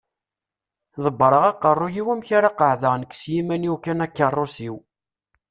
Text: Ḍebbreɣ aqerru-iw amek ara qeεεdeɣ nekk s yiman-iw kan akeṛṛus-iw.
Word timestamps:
Ḍebbreɣ 1.03 1.43
aqerru-iw 1.51 2.07
amek 2.13 2.29
ara 2.37 2.57
qeεεdeɣ 2.59 2.93
nekk 2.97 3.13
s 3.19 3.23
yiman-iw 3.33 3.75
kan 3.83 4.03
akeṛṛus-iw. 4.05 4.75